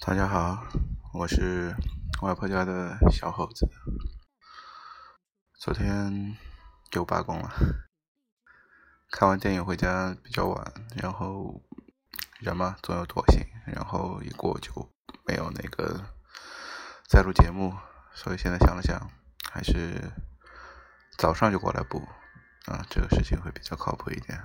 [0.00, 0.66] 大家好，
[1.12, 1.76] 我是
[2.22, 3.68] 外婆家的小猴子。
[5.58, 6.38] 昨天
[6.92, 7.50] 又罢工了，
[9.10, 11.62] 看完电影回家比较晚，然后
[12.38, 14.72] 人嘛总有惰性，然后一过就
[15.26, 16.00] 没有那个
[17.06, 17.76] 再录节目，
[18.14, 18.98] 所以现在想了想，
[19.52, 20.10] 还是
[21.18, 22.08] 早上就过来补
[22.64, 24.42] 啊，这个事情会比较靠谱一点。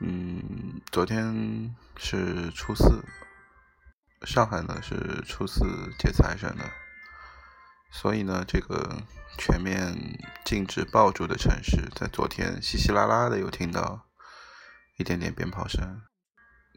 [0.00, 3.04] 嗯，昨天是初四，
[4.26, 5.64] 上海呢是初四
[5.98, 6.70] 接财神的，
[7.90, 9.02] 所以呢，这个
[9.38, 9.94] 全面
[10.44, 14.06] 禁止爆竹的城市，在昨天稀稀拉拉的又听到
[14.98, 16.02] 一点点鞭炮声，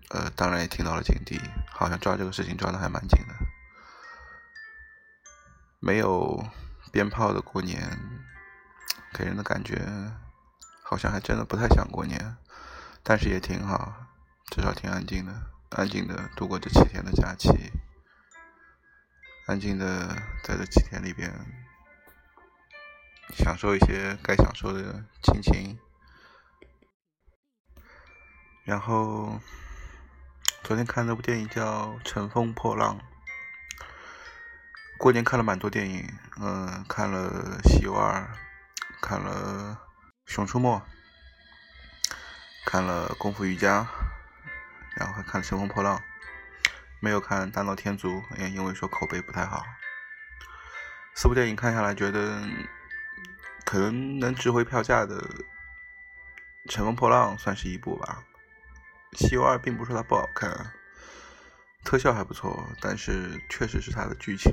[0.10, 1.40] 呃，当然也听到了警笛，
[1.70, 3.36] 好像抓这个事情抓的还蛮紧的。
[5.80, 6.46] 没有
[6.92, 7.98] 鞭炮的过年，
[9.14, 9.86] 给人的感觉
[10.84, 12.38] 好像还真的不太想过年。
[13.02, 13.96] 但是也挺好，
[14.50, 15.32] 至少挺安静的，
[15.70, 17.50] 安静的度过这七天的假期，
[19.46, 20.08] 安静的
[20.44, 21.32] 在这七天里边
[23.38, 25.78] 享受一些该享受的亲情。
[28.66, 29.40] 然后
[30.64, 32.98] 昨天看那部电影叫《乘风破浪》，
[34.98, 36.12] 过年看了蛮多电影，
[36.42, 38.22] 嗯，看了《西游二》，
[39.00, 39.80] 看了
[40.32, 40.78] 《熊出没》。
[42.66, 43.82] 看了《功夫瑜伽》，
[45.30, 45.96] 看《乘风破浪》，
[47.00, 49.64] 没有看《大闹天竺》，也因为说口碑不太好。
[51.14, 52.42] 四部电影看下来，觉得
[53.64, 55.22] 可能能值回票价的
[56.68, 58.24] 《乘风破浪》算是一部吧。
[59.20, 60.74] 《西游二》并不是说它不好看，
[61.86, 64.52] 特效还不错，但是确实是它的剧情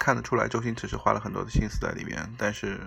[0.00, 2.80] 看得出来，周星驰是花了很多的心思在里面，但是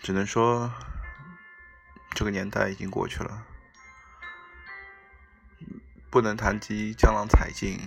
[0.00, 0.72] 只能说。
[2.14, 3.46] 这个年代已经过去了，
[6.10, 7.78] 不能谈及江郎才尽，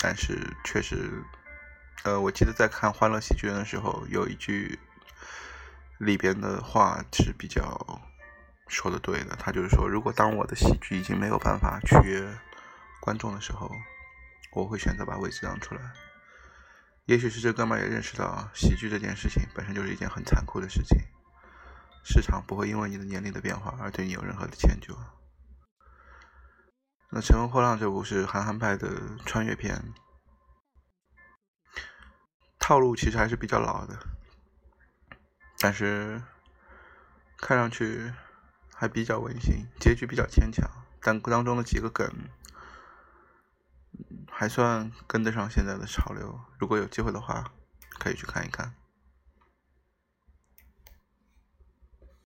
[0.00, 1.22] 但是确实，
[2.02, 4.78] 呃，我记得在看《欢乐喜剧人》的时候，有一句
[5.98, 8.00] 里边的话是比较
[8.66, 12.26] 说的对的，他就是说，如果当我的喜剧已经没有办法取悦
[13.00, 13.70] 观众的时候，
[14.52, 15.80] 我会选择把位置让出来。
[17.06, 20.98] 也许是这哥们也认识到，喜剧这件事情本身就是一件很残酷的事情。
[22.02, 24.94] 市场不会因为你的年龄的变化而对你有任何的迁就。
[27.16, 28.90] 那《乘风破浪》这部是韩寒拍的
[29.24, 29.94] 穿越片，
[32.58, 33.96] 套路其实还是比较老的，
[35.60, 36.20] 但是
[37.38, 38.12] 看上去
[38.74, 40.68] 还比较温馨，结局比较牵强，
[41.00, 42.12] 但当中的几个梗
[44.28, 46.40] 还算跟得上现在的潮流。
[46.58, 47.52] 如果有机会的话，
[48.00, 48.74] 可以去看一看。